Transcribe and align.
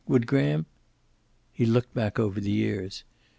Would 0.07 0.25
Graham? 0.25 0.65
He 1.53 1.67
looked 1.67 1.93
back 1.93 2.17
over 2.17 2.41
the 2.41 2.49
years. 2.49 3.03